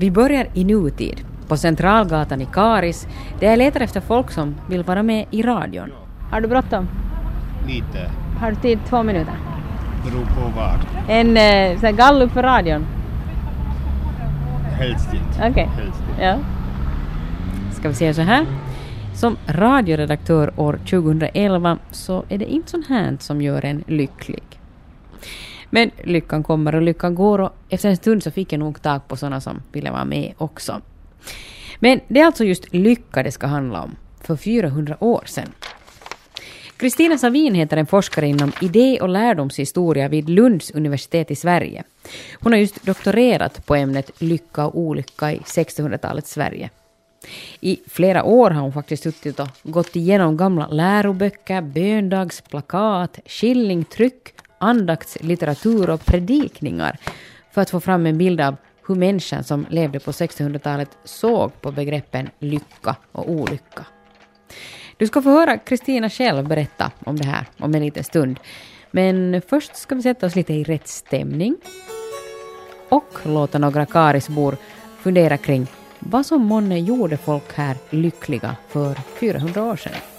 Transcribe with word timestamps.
Vi 0.00 0.10
börjar 0.10 0.46
i 0.54 0.64
nutid, 0.64 1.24
på 1.48 1.56
Centralgatan 1.56 2.40
i 2.40 2.46
Karis, 2.52 3.06
där 3.40 3.50
jag 3.50 3.58
letar 3.58 3.80
efter 3.80 4.00
folk 4.00 4.30
som 4.30 4.54
vill 4.68 4.82
vara 4.82 5.02
med 5.02 5.26
i 5.30 5.42
radion. 5.42 5.92
Har 6.30 6.40
du 6.40 6.48
bråttom? 6.48 6.88
Lite. 7.66 8.10
Har 8.40 8.50
du 8.50 8.56
tid 8.56 8.78
två 8.88 9.02
minuter? 9.02 9.34
Beror 10.04 10.24
på 10.24 10.52
vad. 10.56 10.78
En 11.08 11.36
eh, 11.36 11.80
sån 11.80 11.96
gallup 11.96 12.32
för 12.32 12.42
radion? 12.42 12.86
Helst 14.78 15.08
inte. 15.14 15.48
Okej. 15.50 15.70
Helst 15.76 16.00
inte. 16.10 16.22
Ja. 16.22 16.36
Ska 17.72 17.88
vi 17.88 17.94
säga 17.94 18.14
så 18.14 18.22
här. 18.22 18.46
Som 19.14 19.36
radioredaktör 19.46 20.52
år 20.56 20.72
2011 20.90 21.78
så 21.90 22.24
är 22.28 22.38
det 22.38 22.52
inte 22.52 22.70
sånt 22.70 22.88
här 22.88 23.16
som 23.20 23.42
gör 23.42 23.64
en 23.64 23.84
lycklig. 23.86 24.42
Men 25.70 25.90
lyckan 26.04 26.42
kommer 26.42 26.74
och 26.74 26.82
lyckan 26.82 27.14
går 27.14 27.40
och 27.40 27.52
efter 27.68 27.88
en 27.88 27.96
stund 27.96 28.22
så 28.22 28.30
fick 28.30 28.52
jag 28.52 28.58
nog 28.58 28.82
tag 28.82 29.08
på 29.08 29.16
såna 29.16 29.40
som 29.40 29.62
ville 29.72 29.90
vara 29.90 30.04
med 30.04 30.34
också. 30.38 30.80
Men 31.78 32.00
det 32.08 32.20
är 32.20 32.26
alltså 32.26 32.44
just 32.44 32.74
lycka 32.74 33.22
det 33.22 33.32
ska 33.32 33.46
handla 33.46 33.82
om, 33.82 33.96
för 34.20 34.36
400 34.36 34.96
år 35.00 35.22
sedan. 35.26 35.52
Kristina 36.76 37.18
Savin 37.18 37.54
heter 37.54 37.76
en 37.76 37.86
forskare 37.86 38.26
inom 38.26 38.52
idé 38.62 38.98
och 39.00 39.08
lärdomshistoria 39.08 40.08
vid 40.08 40.28
Lunds 40.28 40.70
universitet 40.70 41.30
i 41.30 41.36
Sverige. 41.36 41.84
Hon 42.40 42.52
har 42.52 42.58
just 42.58 42.84
doktorerat 42.84 43.66
på 43.66 43.74
ämnet 43.74 44.10
lycka 44.18 44.66
och 44.66 44.78
olycka 44.78 45.32
i 45.32 45.38
1600-talets 45.38 46.30
Sverige. 46.30 46.70
I 47.60 47.80
flera 47.86 48.24
år 48.24 48.50
har 48.50 48.62
hon 48.62 48.72
faktiskt 48.72 49.02
suttit 49.02 49.40
och 49.40 49.48
gått 49.62 49.96
igenom 49.96 50.36
gamla 50.36 50.68
läroböcker, 50.68 51.62
böndagsplakat, 51.62 53.18
skillingtryck, 53.26 54.34
andaktslitteratur 54.58 55.90
och 55.90 56.04
predikningar 56.04 56.98
för 57.50 57.62
att 57.62 57.70
få 57.70 57.80
fram 57.80 58.06
en 58.06 58.18
bild 58.18 58.40
av 58.40 58.56
hur 58.86 58.94
människan 58.94 59.44
som 59.44 59.66
levde 59.70 60.00
på 60.00 60.10
1600-talet 60.10 60.98
såg 61.04 61.60
på 61.60 61.72
begreppen 61.72 62.30
lycka 62.38 62.96
och 63.12 63.30
olycka. 63.30 63.86
Du 64.96 65.06
ska 65.06 65.22
få 65.22 65.30
höra 65.30 65.58
Kristina 65.58 66.10
själv 66.10 66.48
berätta 66.48 66.90
om 67.04 67.16
det 67.16 67.24
här 67.24 67.46
om 67.58 67.74
en 67.74 67.84
liten 67.84 68.04
stund. 68.04 68.40
Men 68.90 69.42
först 69.48 69.76
ska 69.76 69.94
vi 69.94 70.02
sätta 70.02 70.26
oss 70.26 70.36
lite 70.36 70.54
i 70.54 70.64
rätt 70.64 70.88
stämning 70.88 71.56
och 72.88 73.18
låta 73.24 73.58
några 73.58 73.86
Karisbor 73.86 74.56
fundera 75.00 75.36
kring 75.36 75.66
vad 75.98 76.26
som 76.26 76.42
månne 76.42 76.80
gjorde 76.80 77.16
folk 77.16 77.54
här 77.54 77.76
lyckliga 77.90 78.56
för 78.68 78.94
400 79.20 79.62
år 79.62 79.76
sedan. 79.76 80.17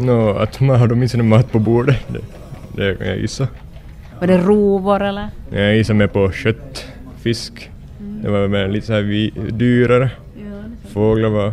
Nå, 0.00 0.30
att 0.30 0.60
man 0.60 0.80
hade 0.80 0.94
åtminstone 0.94 1.24
mat 1.24 1.52
på 1.52 1.58
bordet. 1.58 1.96
Det, 2.08 2.20
det 2.76 2.98
kan 2.98 3.06
jag 3.06 3.18
gissa. 3.18 3.48
Var 4.20 4.26
det 4.26 4.38
rovor 4.38 5.02
eller? 5.02 5.28
Jag 5.50 5.76
gissar 5.76 5.94
mer 5.94 6.06
på 6.06 6.32
kött, 6.32 6.86
fisk. 7.18 7.70
Det 8.22 8.30
var 8.30 8.48
väl 8.48 8.70
lite 8.70 8.86
så 8.86 8.92
här 8.92 9.02
vi, 9.02 9.30
dyrare. 9.50 10.10
Fåglar 10.88 11.28
var 11.28 11.52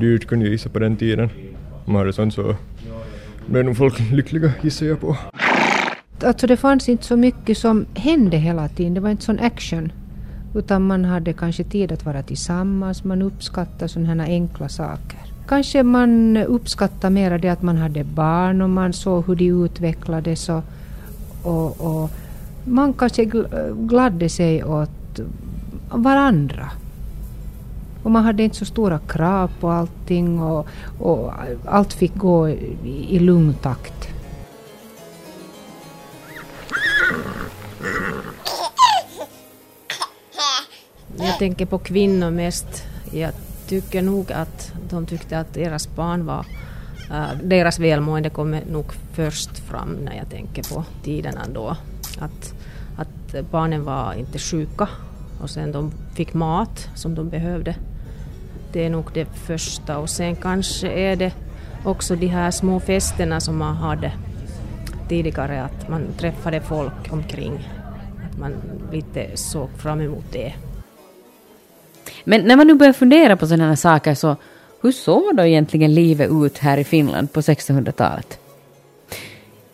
dyrt 0.00 0.26
kunde 0.26 0.44
jag 0.44 0.52
gissa 0.52 0.68
på 0.68 0.78
den 0.78 0.96
tiden. 0.96 1.30
Om 1.84 1.92
man 1.92 1.96
hade 1.96 2.12
sånt 2.12 2.34
så 2.34 2.56
blev 3.46 3.64
nog 3.64 3.76
folk 3.76 4.00
lyckliga 4.12 4.52
gissar 4.62 4.86
jag 4.86 5.00
på. 5.00 5.16
Alltså 6.24 6.46
det 6.46 6.56
fanns 6.56 6.88
inte 6.88 7.04
så 7.04 7.16
mycket 7.16 7.58
som 7.58 7.86
hände 7.94 8.36
hela 8.36 8.68
tiden. 8.68 8.94
Det 8.94 9.00
var 9.00 9.10
inte 9.10 9.24
sån 9.24 9.38
action. 9.38 9.92
Utan 10.54 10.86
man 10.86 11.04
hade 11.04 11.32
kanske 11.32 11.64
tid 11.64 11.92
att 11.92 12.04
vara 12.04 12.22
tillsammans. 12.22 13.04
Man 13.04 13.22
uppskattade 13.22 13.88
sådana 13.88 14.22
här 14.24 14.30
enkla 14.30 14.68
saker. 14.68 15.25
Kanske 15.46 15.82
man 15.82 16.36
uppskattade 16.36 17.14
mera 17.14 17.38
det 17.38 17.48
att 17.48 17.62
man 17.62 17.76
hade 17.76 18.04
barn 18.04 18.62
och 18.62 18.70
man 18.70 18.92
såg 18.92 19.26
hur 19.26 19.34
de 19.34 19.48
utvecklades. 19.64 20.48
Och, 20.48 20.62
och, 21.42 21.80
och 21.80 22.10
man 22.64 22.92
kanske 22.92 23.24
gl- 23.24 23.86
gladde 23.86 24.28
sig 24.28 24.64
åt 24.64 25.20
varandra. 25.90 26.70
Och 28.02 28.10
man 28.10 28.24
hade 28.24 28.42
inte 28.42 28.56
så 28.56 28.64
stora 28.64 28.98
krav 28.98 29.50
på 29.60 29.70
allting 29.70 30.40
och, 30.42 30.66
och 30.98 31.32
allt 31.64 31.92
fick 31.92 32.16
gå 32.16 32.48
i, 32.48 32.76
i 33.08 33.18
lugn 33.18 33.54
takt. 33.54 34.08
Jag 41.18 41.38
tänker 41.38 41.66
på 41.66 41.78
kvinnor 41.78 42.30
mest. 42.30 42.82
Jag 43.12 43.32
tycker 43.66 44.02
nog 44.02 44.32
att 44.32 44.72
de 44.90 45.06
tyckte 45.06 45.38
att 45.38 45.54
deras 45.54 45.94
barn 45.94 46.26
var... 46.26 46.46
äh, 47.10 47.38
deras 47.42 47.78
välmående 47.78 48.30
kommer 48.30 48.62
nog 48.70 48.92
först 49.12 49.58
fram 49.58 49.92
när 49.92 50.16
jag 50.16 50.30
tänker 50.30 50.74
på 50.74 50.84
tiderna 51.02 51.40
då. 51.54 51.76
Att, 52.18 52.54
att 52.96 53.50
barnen 53.50 53.84
var 53.84 54.14
inte 54.14 54.38
sjuka 54.38 54.88
och 55.42 55.50
sen 55.50 55.72
de 55.72 55.92
fick 56.14 56.34
mat 56.34 56.88
som 56.94 57.14
de 57.14 57.28
behövde. 57.28 57.74
Det 58.72 58.84
är 58.84 58.90
nog 58.90 59.04
det 59.14 59.24
första 59.24 59.98
och 59.98 60.10
sen 60.10 60.36
kanske 60.36 60.88
är 60.88 61.16
det 61.16 61.32
också 61.84 62.16
de 62.16 62.26
här 62.26 62.50
små 62.50 62.80
festerna 62.80 63.40
som 63.40 63.56
man 63.56 63.76
hade 63.76 64.12
tidigare, 65.08 65.62
att 65.62 65.88
man 65.88 66.02
träffade 66.18 66.60
folk 66.60 67.12
omkring. 67.12 67.68
Att 68.30 68.38
man 68.38 68.52
lite 68.92 69.36
såg 69.36 69.70
fram 69.70 70.00
emot 70.00 70.24
det. 70.32 70.54
Men 72.28 72.40
när 72.40 72.56
man 72.56 72.66
nu 72.66 72.74
börjar 72.74 72.92
fundera 72.92 73.36
på 73.36 73.46
sådana 73.46 73.68
här 73.68 73.76
saker 73.76 74.14
så 74.14 74.36
hur 74.82 74.92
såg 74.92 75.36
då 75.36 75.42
egentligen 75.42 75.94
livet 75.94 76.30
ut 76.30 76.58
här 76.58 76.78
i 76.78 76.84
Finland 76.84 77.32
på 77.32 77.40
1600-talet? 77.40 78.38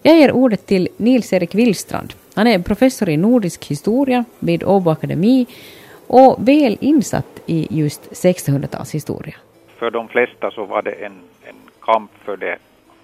Jag 0.03 0.17
ger 0.17 0.33
ordet 0.33 0.67
till 0.67 0.89
Nils-Erik 0.97 1.55
Willstrand. 1.55 2.15
Han 2.35 2.47
är 2.47 2.59
professor 2.59 3.09
i 3.09 3.17
nordisk 3.17 3.67
historia 3.67 4.25
vid 4.39 4.65
Åbo 4.65 4.91
Akademi 4.91 5.47
och 6.07 6.49
väl 6.49 6.77
insatt 6.81 7.41
i 7.47 7.67
just 7.71 8.11
1600-talshistoria. 8.11 9.35
För 9.79 9.91
de 9.91 10.09
flesta 10.09 10.51
så 10.51 10.65
var 10.65 10.83
det 10.83 10.93
en, 10.93 11.13
en 11.45 11.57
kamp 11.81 12.11
för 12.25 12.37
det 12.37 12.59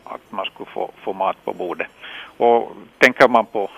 att 0.04 0.20
man 0.30 0.44
skulle 0.44 0.70
få, 0.70 0.90
få 1.04 1.12
mat 1.12 1.36
på 1.44 1.52
bordet. 1.52 1.88
Och 2.36 2.72
tänker 2.98 3.28
man 3.28 3.46
på 3.46 3.70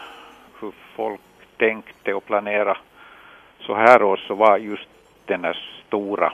hur 0.60 0.72
folk 0.96 1.20
tänkte 1.56 2.14
och 2.14 2.26
planerade 2.26 2.76
så 3.60 3.74
här 3.74 4.02
års 4.02 4.26
så 4.26 4.34
var 4.34 4.58
just 4.58 4.88
den 5.30 5.44
här 5.44 5.58
stora 5.86 6.32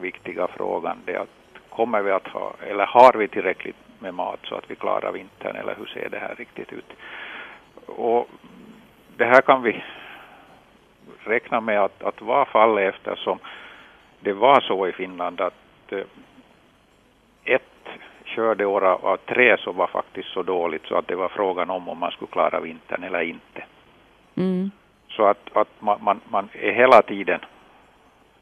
viktiga 0.00 0.46
frågan 0.46 0.98
det 1.04 1.16
att 1.16 1.28
kommer 1.70 2.02
vi 2.02 2.10
att 2.10 2.28
ha, 2.28 2.54
eller 2.68 2.86
har 2.86 3.12
vi 3.12 3.28
tillräckligt 3.28 3.76
med 3.98 4.14
mat 4.14 4.40
så 4.42 4.54
att 4.54 4.70
vi 4.70 4.74
klarar 4.74 5.12
vintern 5.12 5.56
eller 5.56 5.74
hur 5.74 5.86
ser 5.86 6.08
det 6.08 6.18
här 6.18 6.34
riktigt 6.34 6.72
ut? 6.72 6.92
Och 7.86 8.28
det 9.16 9.24
här 9.24 9.40
kan 9.40 9.62
vi 9.62 9.84
räkna 11.24 11.60
med 11.60 11.80
att, 11.80 12.02
att 12.02 12.22
vara 12.22 12.44
fallet 12.44 12.94
eftersom 12.94 13.38
det 14.20 14.32
var 14.32 14.60
så 14.60 14.88
i 14.88 14.92
Finland 14.92 15.40
att 15.40 15.92
eh, 15.92 16.04
ett 17.44 17.88
skördeår 18.24 18.84
av 18.84 19.06
av 19.06 19.16
tre 19.16 19.56
så 19.58 19.72
var 19.72 19.86
faktiskt 19.86 20.28
så 20.28 20.42
dåligt 20.42 20.86
så 20.86 20.96
att 20.96 21.08
det 21.08 21.16
var 21.16 21.28
frågan 21.28 21.70
om 21.70 21.88
om 21.88 21.98
man 21.98 22.10
skulle 22.10 22.30
klara 22.30 22.60
vintern 22.60 23.04
eller 23.04 23.20
inte. 23.20 23.64
Mm. 24.36 24.70
Så 25.08 25.24
att, 25.24 25.56
att 25.56 25.68
man, 25.78 25.98
man, 26.02 26.20
man 26.28 26.48
är 26.52 26.72
hela 26.72 27.02
tiden 27.02 27.40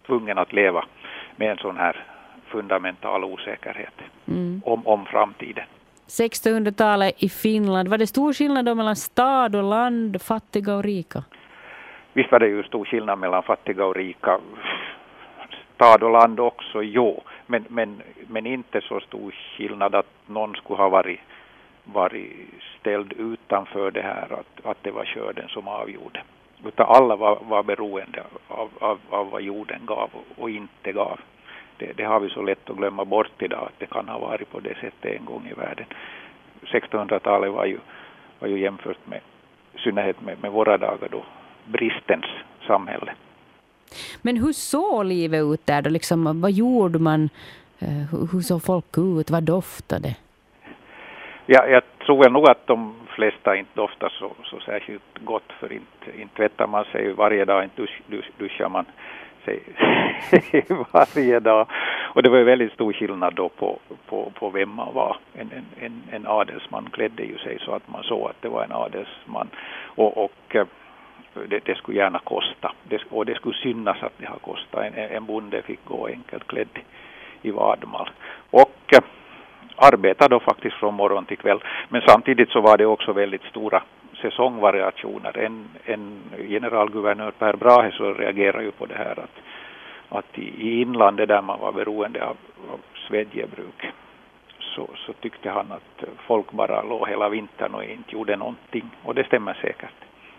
tvungen 0.08 0.38
att 0.38 0.52
leva 0.52 0.84
med 1.36 1.50
en 1.50 1.58
sån 1.58 1.76
här 1.76 2.04
fundamental 2.46 3.24
osäkerhet 3.24 3.94
Mm. 4.28 4.62
om, 4.64 4.86
om 4.86 5.04
framtiden. 5.04 5.64
1600-talet 6.06 7.14
i 7.18 7.28
Finland, 7.28 7.88
var 7.88 7.98
det 7.98 8.06
stor 8.06 8.32
skillnad 8.32 8.64
då 8.64 8.74
mellan 8.74 8.96
stad 8.96 9.56
och 9.56 9.62
land, 9.62 10.22
fattiga 10.22 10.74
och 10.74 10.82
rika? 10.84 11.24
Visst 12.12 12.32
var 12.32 12.38
det 12.40 12.48
ju 12.48 12.62
stor 12.62 12.84
skillnad 12.84 13.18
mellan 13.18 13.42
fattiga 13.42 13.84
och 13.84 13.96
rika. 13.96 14.40
Stad 15.74 16.02
och 16.02 16.10
land 16.10 16.40
också, 16.40 16.82
jo. 16.82 17.22
Men, 17.46 17.64
men, 17.68 18.02
men 18.28 18.46
inte 18.46 18.80
så 18.80 19.00
stor 19.00 19.34
skillnad 19.56 19.94
att 19.94 20.10
någon 20.26 20.54
skulle 20.54 20.76
ha 20.76 20.88
varit, 20.88 21.20
varit 21.84 22.32
ställd 22.80 23.12
utanför 23.12 23.90
det 23.90 24.02
här, 24.02 24.32
att, 24.32 24.66
att 24.66 24.78
det 24.82 24.90
var 24.90 25.04
skörden 25.04 25.48
som 25.48 25.68
avgjorde. 25.68 26.22
Utan 26.64 26.86
alla 26.86 27.16
var, 27.16 27.38
var 27.42 27.62
beroende 27.62 28.22
av, 28.48 28.70
av, 28.78 28.98
av 29.10 29.30
vad 29.30 29.42
jorden 29.42 29.80
gav 29.86 30.10
och, 30.12 30.42
och 30.42 30.50
inte 30.50 30.92
gav. 30.92 31.20
Det, 31.76 31.92
det 31.96 32.04
har 32.04 32.20
vi 32.20 32.28
så 32.28 32.42
lätt 32.42 32.70
att 32.70 32.76
glömma 32.76 33.04
bort 33.04 33.42
idag, 33.42 33.66
att 33.66 33.78
det 33.78 33.86
kan 33.86 34.08
ha 34.08 34.18
varit 34.18 34.50
på 34.50 34.60
det 34.60 34.74
sättet 34.74 35.20
en 35.20 35.24
gång 35.24 35.48
i 35.50 35.52
världen. 35.52 35.86
1600-talet 36.62 37.52
var 37.52 37.64
ju, 37.64 37.78
var 38.38 38.48
ju 38.48 38.60
jämfört 38.60 39.06
med, 39.06 39.20
i 39.74 39.78
synnerhet 39.78 40.20
med, 40.20 40.42
med 40.42 40.52
våra 40.52 40.78
dagar 40.78 41.08
då, 41.10 41.24
bristens 41.64 42.24
samhälle. 42.66 43.12
Men 44.22 44.36
hur 44.36 44.52
såg 44.52 45.04
livet 45.04 45.42
ut 45.44 45.66
där 45.66 45.82
då? 45.82 45.90
Liksom, 45.90 46.40
vad 46.40 46.50
gjorde 46.50 46.98
man? 46.98 47.28
Eh, 47.78 48.30
hur 48.32 48.40
såg 48.40 48.62
folk 48.62 48.98
ut? 48.98 49.30
Vad 49.30 49.42
doftade? 49.42 50.16
Ja, 51.50 51.66
jag 51.66 51.82
tror 51.98 52.22
väl 52.22 52.32
nog 52.32 52.48
att 52.48 52.66
de 52.66 52.94
flesta 53.08 53.56
inte 53.56 53.70
doftar 53.74 54.08
så, 54.08 54.32
så 54.44 54.60
särskilt 54.60 55.18
gott 55.20 55.52
för 55.60 55.72
inte, 55.72 56.20
inte 56.20 56.36
tvättar 56.36 56.66
man 56.66 56.84
sig 56.84 57.12
varje 57.12 57.44
dag, 57.44 57.64
inte 57.64 57.82
dusch, 57.82 58.00
dusch, 58.06 58.30
duschar 58.38 58.68
man 58.68 58.84
sig 59.44 59.62
varje 60.92 61.40
dag. 61.40 61.66
och 62.14 62.22
det 62.22 62.30
var 62.30 62.38
ju 62.38 62.44
väldigt 62.44 62.72
stor 62.72 62.92
skillnad 62.92 63.34
då 63.34 63.48
på, 63.48 63.78
på, 64.06 64.32
på 64.34 64.50
vem 64.50 64.70
man 64.70 64.94
var. 64.94 65.16
En, 65.34 65.50
en, 65.80 66.02
en 66.10 66.26
adelsman 66.26 66.90
klädde 66.92 67.22
ju 67.22 67.38
sig 67.38 67.58
så 67.60 67.72
att 67.72 67.88
man 67.88 68.02
såg 68.02 68.30
att 68.30 68.42
det 68.42 68.48
var 68.48 68.64
en 68.64 68.72
adelsman. 68.72 69.48
Och, 69.84 70.24
och 70.24 70.56
eh, 70.56 70.66
det, 71.48 71.64
det, 71.64 71.74
skulle 71.74 71.98
gärna 71.98 72.18
kosta. 72.18 72.72
Det, 72.84 73.02
och 73.10 73.26
det 73.26 73.34
skulle 73.34 73.58
synas 73.58 74.02
att 74.02 74.18
det 74.18 74.26
har 74.26 74.38
kostat. 74.38 74.84
En, 74.84 74.94
en 74.94 75.26
bonde 75.26 75.62
fick 75.62 75.84
gå 75.84 76.06
enkelt 76.06 76.46
klädd 76.46 76.78
i 77.42 77.50
vadmal. 77.50 78.10
Och 78.50 78.92
eh, 78.92 79.04
arbetade 79.78 80.34
då 80.34 80.40
faktiskt 80.40 80.76
från 80.76 80.94
morgon 80.94 81.24
till 81.24 81.38
kväll. 81.38 81.60
Men 81.88 82.02
samtidigt 82.06 82.50
så 82.50 82.60
var 82.60 82.78
det 82.78 82.86
också 82.86 83.12
väldigt 83.12 83.42
stora 83.42 83.82
säsongvariationer. 84.22 85.38
En, 85.38 85.68
en 85.84 86.20
generalguvernör 86.48 87.30
Per 87.30 87.56
Brahe 87.56 87.90
så 87.92 88.12
reagerade 88.12 88.64
ju 88.64 88.70
på 88.70 88.86
det 88.86 88.94
här 88.94 89.18
att, 89.18 89.36
att 90.08 90.38
i, 90.38 90.68
i 90.68 90.80
inlandet 90.80 91.28
där 91.28 91.42
man 91.42 91.60
var 91.60 91.72
beroende 91.72 92.24
av, 92.24 92.36
av 92.72 92.80
svedjebruk 93.08 93.92
så, 94.58 94.88
så 95.06 95.12
tyckte 95.12 95.50
han 95.50 95.72
att 95.72 96.04
folk 96.26 96.52
bara 96.52 96.82
låg 96.82 97.08
hela 97.08 97.28
vintern 97.28 97.74
och 97.74 97.84
inte 97.84 98.12
gjorde 98.12 98.36
någonting. 98.36 98.90
Och 99.02 99.14
det 99.14 99.24
stämmer 99.24 99.54
säkert. 99.54 99.94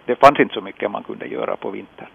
Det 0.06 0.15
fanns 0.15 0.39
inte 0.39 0.53
så 0.53 0.62
mycket 0.62 0.92
man 0.92 1.03
kunde 1.03 1.27
göra 1.27 1.56
på 1.56 1.69
vintern. 1.69 2.07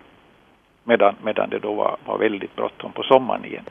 Medan, 0.85 1.15
medan 1.23 1.51
det 1.51 1.59
då 1.59 1.75
var, 1.75 1.97
var 2.05 2.19
väldigt 2.19 2.57
bråttom 2.57 2.93
på 2.93 3.03
sommaren 3.03 3.45
igen. 3.45 3.65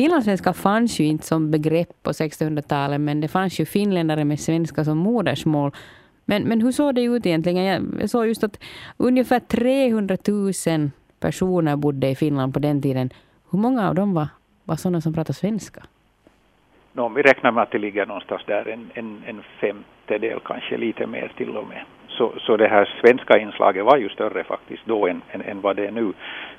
Finlandssvenska 0.00 0.52
fanns 0.52 1.00
ju 1.00 1.04
inte 1.04 1.26
som 1.26 1.50
begrepp 1.50 2.02
på 2.02 2.10
1600-talet, 2.10 3.00
men 3.00 3.20
det 3.20 3.28
fanns 3.28 3.60
ju 3.60 3.64
finländare 3.66 4.24
med 4.24 4.40
svenska 4.40 4.84
som 4.84 4.98
modersmål. 4.98 5.70
Men, 6.24 6.42
men 6.42 6.60
hur 6.60 6.72
såg 6.72 6.94
det 6.94 7.02
ut 7.02 7.26
egentligen? 7.26 7.96
Jag 8.00 8.10
såg 8.10 8.26
just 8.26 8.44
att 8.44 8.58
ungefär 8.96 9.40
300 9.40 10.16
000 10.28 10.90
personer 11.20 11.76
bodde 11.76 12.08
i 12.08 12.14
Finland 12.14 12.54
på 12.54 12.60
den 12.60 12.82
tiden. 12.82 13.10
Hur 13.50 13.58
många 13.58 13.88
av 13.88 13.94
dem 13.94 14.14
var, 14.14 14.28
var 14.64 14.76
sådana 14.76 15.00
som 15.00 15.12
pratade 15.14 15.34
svenska? 15.34 15.82
No, 16.92 17.00
om 17.00 17.14
vi 17.14 17.22
räknar 17.22 17.52
med 17.52 17.62
att 17.62 17.70
det 17.70 17.78
ligger 17.78 18.06
någonstans 18.06 18.42
där 18.46 18.68
en, 18.68 18.90
en, 18.94 19.22
en 19.26 19.42
femtedel, 19.60 20.40
kanske 20.44 20.76
lite 20.76 21.06
mer 21.06 21.32
till 21.36 21.56
och 21.56 21.68
med. 21.68 21.84
Så, 22.10 22.32
så 22.38 22.56
det 22.56 22.68
här 22.68 22.88
svenska 23.00 23.38
inslaget 23.38 23.84
var 23.84 23.96
ju 23.96 24.08
större 24.08 24.44
faktiskt 24.44 24.86
då 24.86 25.06
än, 25.06 25.22
än, 25.30 25.42
än 25.42 25.60
vad 25.60 25.76
det 25.76 25.86
är 25.86 25.90
nu. 25.90 26.12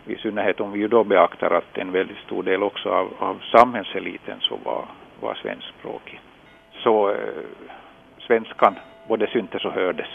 I 0.06 0.16
synnerhet 0.16 0.60
om 0.60 0.72
vi 0.72 0.80
ju 0.80 0.88
då 0.88 1.04
beaktar 1.04 1.52
att 1.52 1.78
en 1.78 1.92
väldigt 1.92 2.18
stor 2.18 2.44
del 2.44 2.64
också 2.64 2.90
av, 2.90 3.14
av 3.20 3.42
samhällseliten 3.52 4.38
så 4.40 4.58
var, 4.64 4.86
var 5.20 5.34
svenskspråkig. 5.34 6.20
Så 6.84 7.10
eh, 7.10 7.16
svenskan 8.20 8.76
både 9.08 9.28
syntes 9.28 9.66
och 9.66 9.74
hördes. 9.74 10.08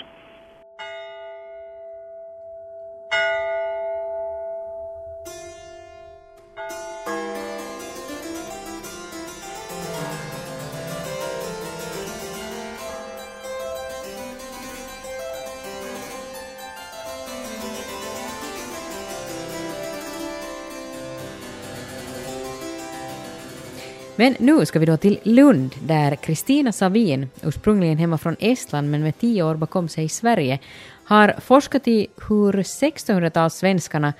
Men 24.19 24.33
nu 24.41 24.67
ska 24.67 24.79
vi 24.79 24.87
då 24.87 24.97
till 24.97 25.19
Lund 25.25 25.71
där 25.89 26.17
Kristina 26.17 26.73
Savin, 26.73 27.27
ursprungligen 27.49 27.99
hemma 27.99 28.19
från 28.19 28.37
Estland 28.41 28.91
men 28.91 29.03
med 29.03 29.19
tio 29.19 29.43
år 29.43 29.55
bakom 29.55 29.89
sig 29.89 30.05
i 30.05 30.09
Sverige, 30.09 30.59
har 31.09 31.29
forskat 31.51 31.89
i 31.89 32.07
hur 32.29 32.53
1600-talssvenskarna 32.53 34.13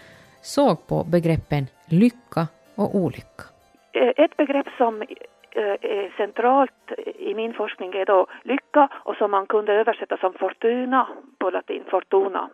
såg 0.43 0.87
på 0.89 1.05
begreppen 1.05 1.65
lycka 2.03 2.43
och 2.77 2.95
olycka. 2.95 3.45
Eh, 3.93 4.25
ett 4.25 4.37
begrepp 4.37 4.67
som 4.77 5.03
eh, 5.03 5.77
är 5.81 6.17
centralt 6.17 6.93
i 7.19 7.35
min 7.35 7.53
forskning 7.55 7.95
är 7.95 8.07
då 8.07 8.27
lycka 8.43 8.89
och 8.93 9.17
som 9.17 9.31
man 9.31 9.47
kunde 9.47 9.73
översätta 9.73 10.17
som 10.17 10.33
fortuna 10.33 11.09
på 11.39 11.51
latin, 11.51 11.83
fortuna. 11.91 12.51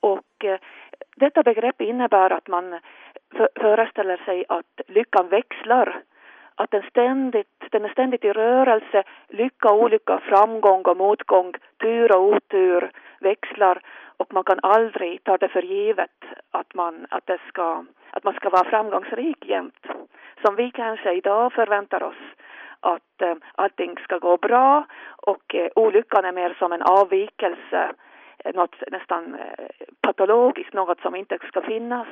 Och 0.00 0.44
eh, 0.44 0.58
detta 1.16 1.42
begrepp 1.42 1.80
innebär 1.80 2.30
att 2.30 2.48
man 2.48 2.80
föreställer 3.60 4.16
sig 4.16 4.44
att 4.48 4.80
lyckan 4.86 5.28
växlar 5.28 6.02
att 6.58 6.70
den, 6.70 6.82
ständigt, 6.90 7.64
den 7.70 7.84
är 7.84 7.88
ständigt 7.88 8.24
i 8.24 8.32
rörelse, 8.32 9.02
lycka 9.28 9.72
och 9.72 9.82
olycka, 9.82 10.20
framgång 10.20 10.82
och 10.82 10.96
motgång, 10.96 11.52
tur 11.80 12.16
och 12.16 12.22
otur 12.22 12.90
växlar. 13.20 13.80
Och 14.16 14.34
man 14.34 14.44
kan 14.44 14.58
aldrig 14.62 15.24
ta 15.24 15.36
det 15.36 15.48
för 15.48 15.62
givet 15.62 16.24
att 16.50 16.74
man, 16.74 17.06
att 17.10 17.26
det 17.26 17.38
ska, 17.48 17.84
att 18.10 18.24
man 18.24 18.34
ska 18.34 18.50
vara 18.50 18.70
framgångsrik 18.70 19.46
jämt. 19.46 19.86
Som 20.44 20.56
vi 20.56 20.70
kanske 20.70 21.12
idag 21.12 21.52
förväntar 21.52 22.02
oss 22.02 22.22
att 22.80 23.22
eh, 23.22 23.34
allting 23.54 23.96
ska 23.96 24.18
gå 24.18 24.36
bra. 24.36 24.86
Och 25.16 25.54
eh, 25.54 25.68
olyckan 25.74 26.24
är 26.24 26.32
mer 26.32 26.56
som 26.58 26.72
en 26.72 26.82
avvikelse, 26.82 27.92
eh, 28.44 28.54
något 28.54 28.76
nästan 28.90 29.34
eh, 29.34 29.64
patologiskt, 30.00 30.72
något 30.72 31.00
som 31.00 31.16
inte 31.16 31.38
ska 31.48 31.60
finnas 31.60 32.08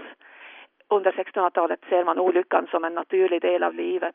under 0.89 1.13
1600-talet 1.13 1.81
ser 1.89 2.05
man 2.05 2.19
olyckan 2.19 2.67
som 2.71 2.85
en 2.85 2.95
naturlig 2.95 3.43
del 3.43 3.63
av 3.63 3.75
livet. 3.75 4.15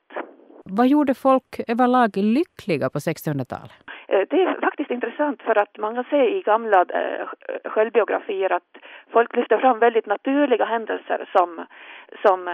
Vad 0.65 0.87
gjorde 0.87 1.13
folk 1.13 1.59
överlag 1.67 2.17
lyckliga 2.17 2.89
på 2.89 2.99
1600-talet? 2.99 3.71
Eh, 4.07 4.21
det 4.29 4.41
är 4.43 4.61
faktiskt 4.61 4.91
intressant 4.91 5.41
för 5.41 5.57
att 5.57 5.77
man 5.77 5.95
kan 5.95 6.03
se 6.03 6.37
i 6.37 6.41
gamla 6.41 6.81
äh, 6.81 7.27
självbiografier 7.65 8.51
att 8.51 8.77
folk 9.11 9.35
lyfter 9.35 9.57
fram 9.57 9.79
väldigt 9.79 10.05
naturliga 10.05 10.65
händelser 10.65 11.29
som, 11.33 11.65
som 12.21 12.49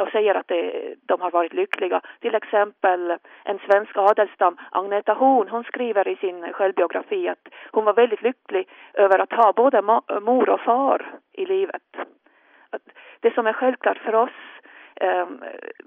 och 0.00 0.08
säger 0.08 0.34
att 0.34 0.48
det, 0.48 0.94
de 1.06 1.20
har 1.20 1.30
varit 1.30 1.52
lyckliga. 1.52 2.00
Till 2.20 2.34
exempel 2.34 3.16
en 3.44 3.58
svensk 3.58 3.96
adelsstam, 3.96 4.56
Agneta 4.70 5.12
Horn, 5.12 5.48
hon 5.48 5.64
skriver 5.64 6.08
i 6.08 6.16
sin 6.16 6.52
självbiografi 6.52 7.28
att 7.28 7.48
hon 7.72 7.84
var 7.84 7.94
väldigt 7.94 8.22
lycklig 8.22 8.68
över 8.94 9.18
att 9.18 9.32
ha 9.32 9.52
både 9.52 9.82
mor 10.20 10.48
och 10.48 10.60
far 10.60 11.14
i 11.32 11.46
livet 11.46 11.82
det 13.20 13.34
som 13.34 13.46
är 13.46 13.52
självklart 13.52 13.98
för 13.98 14.14
oss 14.14 14.30
Um, 15.02 15.44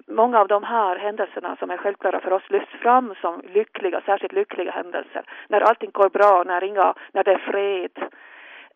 många 0.08 0.40
av 0.40 0.48
de 0.48 0.64
här 0.64 0.96
händelserna 0.96 1.56
som 1.56 1.72
är 1.72 1.78
självklara 1.78 2.20
för 2.20 2.34
oss 2.34 2.50
lyfts 2.50 2.72
fram 2.72 3.14
som 3.22 3.42
lyckliga, 3.54 4.02
särskilt 4.06 4.34
lyckliga 4.34 4.72
händelser. 4.72 5.24
När 5.48 5.62
allting 5.62 5.90
går 5.94 6.10
bra, 6.10 6.44
när, 6.44 6.64
inga, 6.64 6.94
när 7.12 7.24
det 7.24 7.32
är 7.32 7.52
fred, 7.52 8.10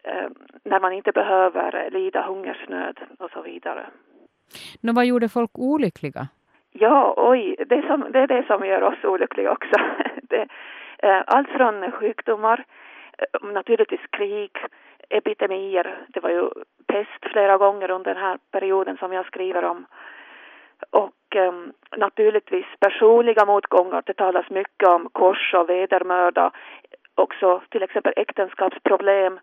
um, 0.03 0.35
när 0.63 0.79
man 0.79 0.93
inte 0.93 1.11
behöver 1.11 1.89
lida 1.91 2.21
hungersnöd 2.21 2.99
och 3.19 3.31
så 3.31 3.41
vidare. 3.41 3.85
Nå, 4.81 4.93
vad 4.93 5.05
gjorde 5.05 5.29
folk 5.29 5.51
olyckliga? 5.53 6.27
Ja, 6.71 7.13
oj, 7.17 7.55
det, 7.69 7.81
som, 7.87 8.05
det 8.11 8.19
är 8.19 8.27
det 8.27 8.43
som 8.47 8.65
gör 8.65 8.83
oss 8.83 9.03
olyckliga 9.03 9.51
också. 9.51 9.79
det, 10.21 10.41
uh, 11.03 11.23
allt 11.27 11.49
från 11.49 11.91
sjukdomar, 11.91 12.65
uh, 13.43 13.51
naturligtvis 13.51 14.07
krig, 14.09 14.51
epidemier. 15.09 16.05
Det 16.07 16.19
var 16.19 16.29
ju 16.29 16.49
häst 16.97 17.31
flera 17.31 17.57
gånger 17.57 17.91
under 17.91 18.13
den 18.13 18.23
här 18.23 18.37
perioden 18.51 18.97
som 18.97 19.13
jag 19.13 19.25
skriver 19.25 19.65
om. 19.65 19.85
Och 20.89 21.35
um, 21.35 21.73
naturligtvis 21.97 22.65
personliga 22.79 23.45
motgångar. 23.45 24.03
Det 24.05 24.13
talas 24.13 24.49
mycket 24.49 24.89
om 24.89 25.09
kors 25.11 25.53
och 25.53 25.69
vedermörda. 25.69 26.51
Också 27.15 27.61
till 27.69 27.83
exempel 27.83 28.13
äktenskapsproblem, 28.15 29.39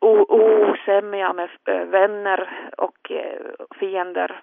osämja 0.00 1.32
med 1.32 1.50
eh, 1.68 1.84
vänner 1.84 2.70
och 2.76 3.10
eh, 3.10 3.40
fiender, 3.80 4.40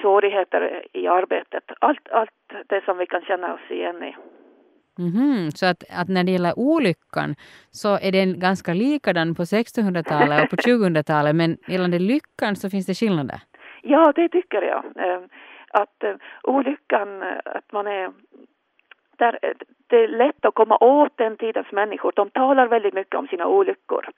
svårigheter 0.00 0.86
i 0.92 1.06
arbetet. 1.06 1.64
Allt, 1.78 2.08
allt 2.10 2.30
det 2.66 2.84
som 2.84 2.98
vi 2.98 3.06
kan 3.06 3.22
känna 3.22 3.54
oss 3.54 3.70
igen 3.70 4.02
i. 4.02 4.16
Mm 4.98 5.10
-hmm. 5.10 5.50
Så 5.50 5.66
att, 5.66 5.84
att 6.00 6.08
när 6.08 6.24
det 6.24 6.32
gäller 6.32 6.58
olyckan 6.58 7.34
så 7.70 7.98
är 8.02 8.12
den 8.12 8.40
ganska 8.40 8.74
likadan 8.74 9.34
på 9.34 9.42
1600-talet 9.42 10.42
och 10.42 10.50
på 10.50 10.56
2000-talet 10.56 11.36
men 11.36 11.56
gällande 11.68 11.98
lyckan 11.98 12.56
så 12.56 12.70
finns 12.70 12.86
det 12.86 12.94
skillnader? 12.94 13.40
Ja, 13.82 14.12
det 14.16 14.28
tycker 14.28 14.62
jag. 14.62 14.84
Ehm, 14.96 15.28
att 15.70 16.04
eh, 16.04 16.14
olyckan, 16.42 17.22
eh, 17.22 17.38
att 17.44 17.72
man 17.72 17.86
är 17.86 18.10
där, 19.18 19.38
eh, 19.42 19.50
det 19.86 19.96
är 19.96 20.08
lätt 20.08 20.44
att 20.44 20.54
komma 20.54 20.76
åt 20.80 21.16
den 21.16 21.36
tidens 21.36 21.72
människor. 21.72 22.12
De 22.16 22.30
talar 22.30 22.68
väldigt 22.68 22.94
mycket 22.94 23.14
om 23.14 23.28
sina 23.28 23.46
olyckor. 23.46 24.08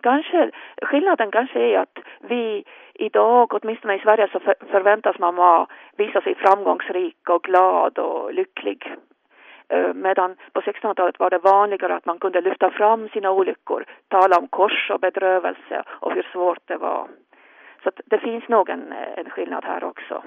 Kanske, 0.00 0.50
skillnaden 0.82 1.30
kanske 1.30 1.58
är 1.60 1.78
att 1.78 1.98
vi 2.20 2.64
idag, 2.94 3.54
åtminstone 3.54 3.94
i 3.94 3.98
Sverige, 3.98 4.28
så 4.32 4.40
förväntas 4.70 5.18
man 5.18 5.36
vara, 5.36 5.66
visa 5.96 6.20
sig 6.20 6.34
framgångsrik 6.34 7.28
och 7.28 7.42
glad 7.42 7.98
och 7.98 8.34
lycklig. 8.34 8.94
Eh, 9.68 9.94
medan 9.94 10.36
på 10.52 10.60
1600-talet 10.60 11.18
var 11.18 11.30
det 11.30 11.38
vanligare 11.38 11.96
att 11.96 12.06
man 12.06 12.18
kunde 12.18 12.40
lyfta 12.40 12.70
fram 12.70 13.08
sina 13.08 13.30
olyckor, 13.30 13.84
tala 14.08 14.38
om 14.38 14.48
kors 14.48 14.90
och 14.90 15.00
bedrövelse 15.00 15.82
och 15.88 16.12
hur 16.12 16.28
svårt 16.32 16.62
det 16.64 16.76
var. 16.76 17.08
Så 17.84 17.90
det 18.04 18.18
finns 18.18 18.48
nog 18.48 18.68
en, 18.68 18.92
eh, 18.92 19.18
en 19.18 19.30
skillnad 19.30 19.64
här 19.64 19.84
också. 19.84 20.22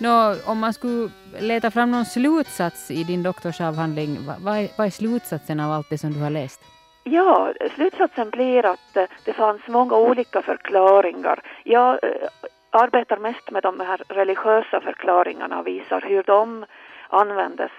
Nå, 0.00 0.34
om 0.46 0.58
man 0.58 0.72
skulle 0.72 1.08
leta 1.40 1.70
fram 1.70 1.90
någon 1.90 2.04
slutsats 2.04 2.90
i 2.90 3.04
din 3.04 3.22
doktorsavhandling, 3.22 4.16
vad, 4.26 4.36
vad, 4.44 4.54
är, 4.58 4.68
vad 4.78 4.86
är 4.86 4.90
slutsatsen 4.90 5.60
av 5.60 5.72
allt 5.72 5.90
det 5.90 5.98
som 5.98 6.12
du 6.12 6.20
har 6.22 6.30
läst? 6.30 6.73
Ja, 7.06 7.52
slutsatsen 7.74 8.30
blir 8.30 8.66
att 8.66 8.96
eh, 8.96 9.04
det 9.24 9.32
fanns 9.32 9.68
många 9.68 9.96
olika 9.96 10.42
förklaringar. 10.42 11.40
Jag 11.64 12.04
eh, 12.04 12.28
arbetar 12.70 13.16
mest 13.16 13.50
med 13.50 13.62
de 13.62 13.80
här 13.80 14.00
religiösa 14.08 14.80
förklaringarna 14.80 15.58
och 15.58 15.66
visar 15.66 16.00
hur 16.00 16.22
de 16.22 16.64
användes. 17.08 17.70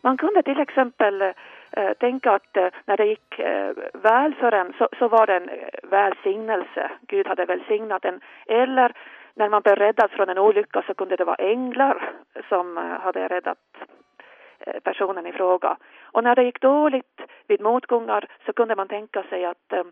Man 0.00 0.16
kunde 0.16 0.42
till 0.42 0.60
exempel 0.60 1.22
eh, 1.22 1.92
tänka 2.00 2.32
att 2.32 2.56
eh, 2.56 2.68
när 2.84 2.96
det 2.96 3.04
gick 3.04 3.38
eh, 3.38 3.70
väl 3.92 4.34
för 4.34 4.52
en 4.52 4.72
så, 4.78 4.88
så 4.98 5.08
var 5.08 5.26
det 5.26 5.36
en 5.36 5.48
eh, 5.48 5.68
välsignelse. 5.82 6.90
Gud 7.00 7.26
hade 7.26 7.44
välsignat 7.44 8.04
en. 8.04 8.20
Eller 8.46 8.92
när 9.34 9.48
man 9.48 9.62
blev 9.62 9.76
räddad 9.76 10.10
från 10.10 10.28
en 10.28 10.38
olycka 10.38 10.82
så 10.86 10.94
kunde 10.94 11.16
det 11.16 11.24
vara 11.24 11.36
änglar 11.36 12.10
som 12.48 12.76
hade 12.76 13.28
räddat 13.28 13.58
Eh, 14.66 14.80
personen 14.80 15.26
i 15.26 15.32
fråga. 15.32 15.76
Och 16.12 16.24
när 16.24 16.34
det 16.34 16.42
gick 16.42 16.60
dåligt 16.60 17.20
vid 17.48 17.60
motgångar 17.60 18.28
så 18.46 18.52
kunde 18.52 18.76
man 18.76 18.88
tänka 18.88 19.22
sig 19.22 19.44
att 19.44 19.72
eh, 19.72 19.84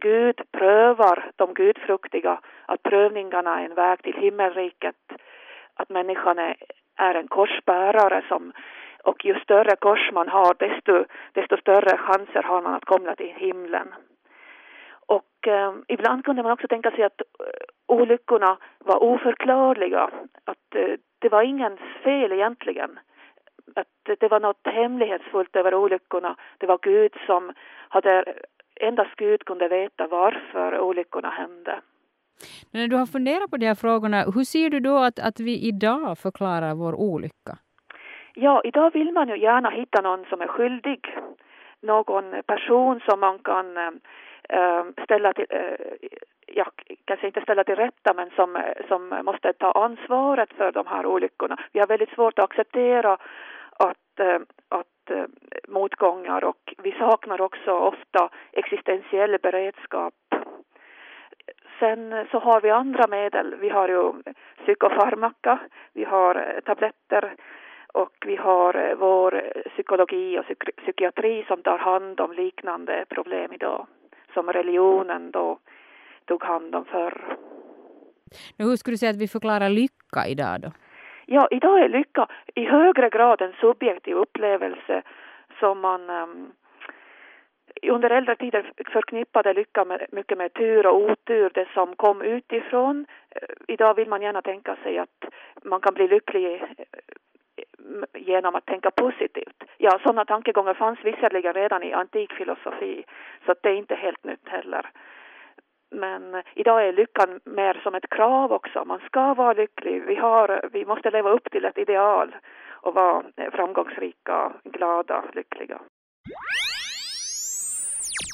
Gud 0.00 0.40
prövar 0.52 1.30
de 1.36 1.54
gudfruktiga, 1.54 2.40
att 2.66 2.82
prövningarna 2.82 3.60
är 3.60 3.64
en 3.64 3.74
väg 3.74 4.02
till 4.02 4.14
himmelriket, 4.14 4.96
att 5.74 5.88
människan 5.88 6.38
är, 6.38 6.56
är 6.96 7.14
en 7.14 7.28
korsbärare 7.28 8.22
som 8.28 8.52
och 9.04 9.24
ju 9.24 9.40
större 9.40 9.76
kors 9.76 10.10
man 10.12 10.28
har 10.28 10.54
desto, 10.58 11.04
desto 11.32 11.56
större 11.56 11.96
chanser 11.96 12.42
har 12.42 12.62
man 12.62 12.74
att 12.74 12.84
komma 12.84 13.14
till 13.14 13.34
himlen. 13.36 13.94
Och 15.06 15.48
eh, 15.48 15.74
ibland 15.88 16.24
kunde 16.24 16.42
man 16.42 16.52
också 16.52 16.68
tänka 16.68 16.90
sig 16.90 17.04
att 17.04 17.20
eh, 17.20 17.96
olyckorna 17.96 18.56
var 18.78 19.02
oförklarliga, 19.02 20.10
att 20.44 20.74
eh, 20.74 20.94
det 21.18 21.28
var 21.28 21.42
ingens 21.42 21.80
fel 22.02 22.32
egentligen. 22.32 22.98
Att 23.74 24.18
det 24.20 24.28
var 24.28 24.40
något 24.40 24.66
hemlighetsfullt 24.66 25.56
över 25.56 25.74
olyckorna. 25.74 26.36
Det 26.58 26.66
var 26.66 26.78
Gud 26.82 27.12
som 27.26 27.52
hade, 27.88 28.24
endast 28.80 29.16
Gud 29.16 29.44
kunde 29.44 29.68
veta 29.68 30.06
varför 30.06 30.80
olyckorna 30.80 31.30
hände. 31.30 31.80
När 32.70 32.88
du 32.88 32.96
har 32.96 33.06
funderat 33.06 33.50
på 33.50 33.56
de 33.56 33.66
här 33.66 33.74
frågorna, 33.74 34.24
hur 34.34 34.44
ser 34.44 34.70
du 34.70 34.80
då 34.80 34.98
att, 34.98 35.18
att 35.18 35.40
vi 35.40 35.68
idag 35.68 36.18
förklarar 36.18 36.74
vår 36.74 36.94
olycka? 36.94 37.58
Ja, 38.34 38.62
idag 38.64 38.92
vill 38.92 39.12
man 39.12 39.28
ju 39.28 39.38
gärna 39.38 39.70
hitta 39.70 40.00
någon 40.00 40.24
som 40.24 40.40
är 40.40 40.46
skyldig. 40.46 41.16
Någon 41.82 42.42
person 42.46 43.00
som 43.00 43.20
man 43.20 43.38
kan 43.38 43.76
äh, 44.48 44.84
ställa 45.04 45.32
till, 45.32 45.46
äh, 45.50 46.08
ja, 46.46 46.66
kanske 47.04 47.26
inte 47.26 47.40
ställa 47.40 47.64
till 47.64 47.76
rätta, 47.76 48.14
men 48.14 48.30
som, 48.30 48.62
som 48.88 49.20
måste 49.24 49.52
ta 49.52 49.72
ansvaret 49.72 50.52
för 50.52 50.72
de 50.72 50.86
här 50.86 51.06
olyckorna. 51.06 51.56
Vi 51.72 51.80
har 51.80 51.86
väldigt 51.86 52.14
svårt 52.14 52.38
att 52.38 52.44
acceptera 52.44 53.18
att, 54.68 55.10
eh, 55.10 55.18
eh, 55.18 55.26
motgångar 55.68 56.44
och 56.44 56.74
vi 56.82 56.92
saknar 56.92 57.40
också 57.40 57.70
ofta 57.70 58.30
existentiell 58.52 59.38
beredskap. 59.42 60.14
Sen 61.78 62.12
eh, 62.12 62.26
så 62.30 62.38
har 62.38 62.60
vi 62.60 62.70
andra 62.70 63.06
medel. 63.06 63.54
Vi 63.60 63.68
har 63.68 63.88
ju 63.88 64.12
psykofarmaka, 64.62 65.58
vi 65.92 66.04
har 66.04 66.60
tabletter 66.64 67.34
och 67.92 68.16
vi 68.26 68.36
har 68.36 68.94
vår 68.98 69.52
psykologi 69.70 70.38
och 70.38 70.44
psyk 70.44 70.76
psykiatri 70.76 71.44
som 71.48 71.62
tar 71.62 71.78
hand 71.78 72.20
om 72.20 72.32
liknande 72.32 73.04
problem 73.08 73.52
idag, 73.52 73.86
som 74.34 74.52
religionen 74.52 75.30
då 75.30 75.58
tog 76.24 76.44
hand 76.44 76.74
om 76.74 76.84
förr. 76.84 77.36
Men 78.56 78.66
hur 78.66 78.76
skulle 78.76 78.94
du 78.94 78.98
säga 78.98 79.10
att 79.10 79.16
vi 79.16 79.28
förklarar 79.28 79.68
lycka 79.68 80.26
idag 80.28 80.60
då? 80.60 80.70
Ja, 81.32 81.48
idag 81.50 81.80
är 81.80 81.88
lycka 81.88 82.26
i 82.54 82.64
högre 82.64 83.08
grad 83.08 83.42
en 83.42 83.52
subjektiv 83.60 84.16
upplevelse 84.16 85.02
som 85.60 85.80
man 85.80 86.10
um, 86.10 86.52
under 87.82 88.10
äldre 88.10 88.36
tider 88.36 88.72
förknippade 88.92 89.52
lycka 89.52 89.84
med, 89.84 90.06
mycket 90.12 90.38
med 90.38 90.52
tur 90.52 90.86
och 90.86 91.10
otur, 91.10 91.50
det 91.54 91.68
som 91.74 91.96
kom 91.96 92.22
utifrån. 92.22 93.06
Eh, 93.30 93.48
idag 93.68 93.94
vill 93.94 94.08
man 94.08 94.22
gärna 94.22 94.42
tänka 94.42 94.76
sig 94.82 94.98
att 94.98 95.24
man 95.62 95.80
kan 95.80 95.94
bli 95.94 96.08
lycklig 96.08 96.62
eh, 96.62 96.64
genom 98.14 98.54
att 98.54 98.66
tänka 98.66 98.90
positivt. 98.90 99.62
Ja, 99.78 99.98
sådana 100.02 100.24
tankegångar 100.24 100.74
fanns 100.74 100.98
visserligen 101.04 101.54
redan 101.54 101.82
i 101.82 101.92
antik 101.92 102.32
filosofi, 102.32 103.04
så 103.46 103.54
det 103.62 103.68
är 103.68 103.74
inte 103.74 103.94
helt 103.94 104.24
nytt 104.24 104.48
heller. 104.48 104.90
Men 105.90 106.42
idag 106.54 106.88
är 106.88 106.92
lyckan 106.92 107.40
mer 107.44 107.80
som 107.82 107.94
ett 107.94 108.10
krav 108.10 108.52
också. 108.52 108.84
Man 108.84 109.00
ska 109.06 109.34
vara 109.34 109.52
lycklig. 109.52 110.02
Vi, 110.06 110.14
har, 110.14 110.68
vi 110.72 110.84
måste 110.84 111.10
leva 111.10 111.30
upp 111.30 111.50
till 111.50 111.64
ett 111.64 111.78
ideal 111.78 112.36
och 112.82 112.94
vara 112.94 113.22
framgångsrika, 113.52 114.52
glada, 114.64 115.24
lyckliga. 115.32 115.80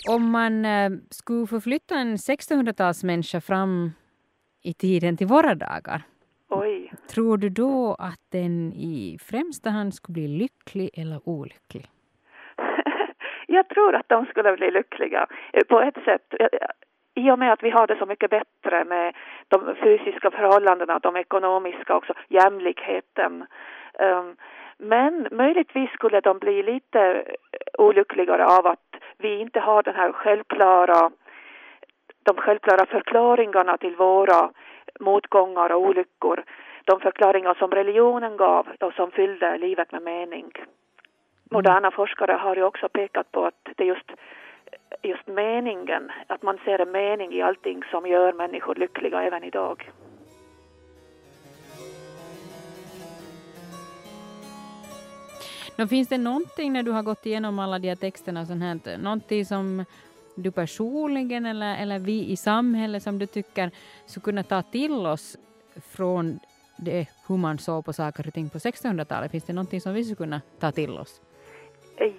Om 0.08 0.30
man 0.30 0.64
eh, 0.64 0.90
skulle 1.10 1.46
förflytta 1.46 1.94
en 1.94 2.16
1600-talsmänniska 2.16 3.40
fram 3.40 3.90
i 4.62 4.74
tiden 4.74 5.16
till 5.16 5.26
våra 5.26 5.54
dagar, 5.54 6.02
Oj. 6.48 6.92
tror 7.10 7.36
du 7.38 7.48
då 7.48 7.96
att 7.98 8.20
den 8.32 8.72
i 8.72 9.18
främsta 9.30 9.70
hand 9.70 9.94
skulle 9.94 10.14
bli 10.14 10.28
lycklig 10.28 10.90
eller 10.94 11.20
olycklig? 11.28 11.86
Jag 13.46 13.68
tror 13.68 13.94
att 13.94 14.08
de 14.08 14.26
skulle 14.26 14.56
bli 14.56 14.70
lyckliga 14.70 15.26
på 15.68 15.80
ett 15.80 16.04
sätt. 16.04 16.34
I 17.18 17.30
och 17.30 17.38
med 17.38 17.52
att 17.52 17.62
vi 17.62 17.70
har 17.70 17.86
det 17.86 17.96
så 17.96 18.06
mycket 18.06 18.30
bättre 18.30 18.84
med 18.84 19.14
de 19.48 19.76
fysiska 19.76 20.30
förhållandena, 20.30 20.98
de 20.98 21.16
ekonomiska 21.16 21.96
också, 21.96 22.12
jämlikheten. 22.28 23.46
Um, 23.98 24.36
men 24.78 25.28
möjligtvis 25.30 25.90
skulle 25.90 26.20
de 26.20 26.38
bli 26.38 26.62
lite 26.62 27.24
olyckligare 27.78 28.46
av 28.46 28.66
att 28.66 28.96
vi 29.18 29.40
inte 29.40 29.60
har 29.60 29.82
den 29.82 29.94
här 29.94 30.12
självklara, 30.12 31.10
de 32.22 32.36
självklara 32.36 32.86
förklaringarna 32.86 33.76
till 33.76 33.96
våra 33.96 34.50
motgångar 35.00 35.72
och 35.72 35.80
olyckor. 35.80 36.44
De 36.84 37.00
förklaringar 37.00 37.54
som 37.54 37.70
religionen 37.70 38.36
gav 38.36 38.66
och 38.80 38.92
som 38.92 39.10
fyllde 39.10 39.58
livet 39.58 39.92
med 39.92 40.02
mening. 40.02 40.52
Moderna 41.50 41.90
forskare 41.90 42.32
har 42.32 42.56
ju 42.56 42.62
också 42.62 42.88
pekat 42.88 43.32
på 43.32 43.44
att 43.44 43.68
det 43.76 43.84
är 43.84 43.88
just, 43.88 44.12
just 45.02 45.26
meningen, 45.26 46.10
att 46.26 46.42
man 46.42 46.58
ser 46.64 46.78
en 46.78 46.92
mening 46.92 47.32
i 47.32 47.42
allting 47.42 47.82
som 47.90 48.06
gör 48.06 48.32
människor 48.32 48.74
lyckliga 48.74 49.22
även 49.22 49.44
idag. 49.44 49.90
Nå, 55.78 55.86
finns 55.86 56.08
det 56.08 56.18
någonting 56.18 56.72
när 56.72 56.82
du 56.82 56.90
har 56.90 57.02
gått 57.02 57.26
igenom 57.26 57.58
alla 57.58 57.78
de 57.78 57.88
här 57.88 57.96
texterna, 57.96 58.46
sånt 58.46 58.62
här, 58.62 58.98
någonting 58.98 59.44
som 59.44 59.84
du 60.34 60.50
personligen 60.50 61.46
eller, 61.46 61.82
eller 61.82 61.98
vi 61.98 62.24
i 62.30 62.36
samhället 62.36 63.02
som 63.02 63.18
du 63.18 63.26
tycker 63.26 63.70
skulle 64.06 64.24
kunna 64.24 64.42
ta 64.42 64.62
till 64.62 65.06
oss 65.06 65.36
från 65.90 66.38
det, 66.76 67.08
hur 67.28 67.36
man 67.36 67.58
såg 67.58 67.84
på 67.84 67.92
saker 67.92 68.26
och 68.28 68.34
ting 68.34 68.50
på 68.50 68.58
1600-talet? 68.58 69.30
Finns 69.30 69.44
det 69.44 69.52
någonting 69.52 69.80
som 69.80 69.94
vi 69.94 70.04
skulle 70.04 70.16
kunna 70.16 70.40
ta 70.58 70.72
till 70.72 70.98
oss? 70.98 71.20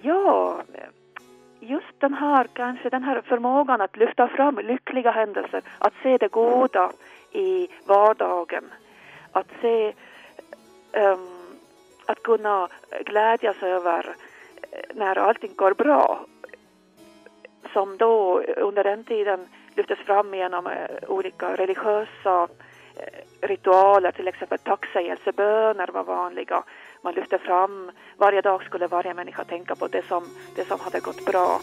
Ja, 0.02 0.62
just 1.60 2.00
den 2.00 2.14
här, 2.14 2.46
kanske 2.52 2.90
den 2.90 3.02
här 3.02 3.20
förmågan 3.20 3.80
att 3.80 3.96
lyfta 3.96 4.28
fram 4.28 4.58
lyckliga 4.58 5.10
händelser, 5.10 5.62
att 5.78 5.92
se 6.02 6.16
det 6.18 6.28
goda 6.28 6.92
i 7.32 7.68
vardagen, 7.86 8.64
att 9.32 9.46
se 9.60 9.92
um, 10.92 11.28
att 12.06 12.22
kunna 12.22 12.68
glädjas 13.04 13.62
över 13.62 14.14
eh, 14.72 14.78
när 14.94 15.18
allting 15.18 15.52
går 15.56 15.74
bra. 15.74 16.26
Som 17.72 17.96
då 17.96 18.42
under 18.56 18.84
den 18.84 19.04
tiden 19.04 19.48
lyftes 19.74 19.98
fram 19.98 20.34
genom 20.34 20.66
eh, 20.66 20.88
olika 21.08 21.56
religiösa 21.56 22.48
Eh, 22.98 23.48
ritualer, 23.48 24.12
till 24.12 24.28
exempel 24.28 24.58
tacksägelseböner 24.58 25.88
var 25.92 26.04
vanliga. 26.04 26.62
Man 27.02 27.14
lyfte 27.14 27.38
fram, 27.38 27.90
varje 28.16 28.40
dag 28.40 28.64
skulle 28.64 28.86
varje 28.86 29.14
människa 29.14 29.44
tänka 29.44 29.74
på 29.74 29.88
det 29.88 30.06
som, 30.06 30.24
det 30.56 30.64
som 30.64 30.80
hade 30.80 31.00
gått 31.00 31.24
bra. 31.24 31.60